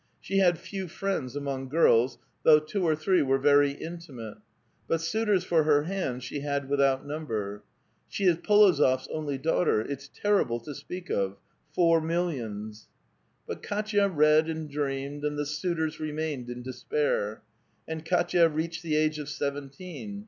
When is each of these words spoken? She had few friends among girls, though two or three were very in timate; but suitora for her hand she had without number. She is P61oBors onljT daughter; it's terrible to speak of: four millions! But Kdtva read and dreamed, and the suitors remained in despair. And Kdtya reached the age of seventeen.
She 0.19 0.39
had 0.39 0.57
few 0.57 0.87
friends 0.87 1.35
among 1.35 1.69
girls, 1.69 2.17
though 2.41 2.57
two 2.57 2.83
or 2.87 2.95
three 2.95 3.21
were 3.21 3.37
very 3.37 3.69
in 3.69 3.97
timate; 3.99 4.39
but 4.87 4.99
suitora 4.99 5.43
for 5.43 5.61
her 5.63 5.83
hand 5.83 6.23
she 6.23 6.39
had 6.39 6.67
without 6.69 7.05
number. 7.05 7.61
She 8.09 8.23
is 8.23 8.37
P61oBors 8.37 9.07
onljT 9.11 9.41
daughter; 9.43 9.79
it's 9.81 10.07
terrible 10.11 10.59
to 10.61 10.73
speak 10.73 11.11
of: 11.11 11.37
four 11.71 12.01
millions! 12.01 12.87
But 13.45 13.61
Kdtva 13.61 14.11
read 14.15 14.49
and 14.49 14.67
dreamed, 14.71 15.23
and 15.23 15.37
the 15.37 15.45
suitors 15.45 15.99
remained 15.99 16.49
in 16.49 16.63
despair. 16.63 17.43
And 17.87 18.03
Kdtya 18.03 18.51
reached 18.51 18.81
the 18.81 18.95
age 18.95 19.19
of 19.19 19.29
seventeen. 19.29 20.19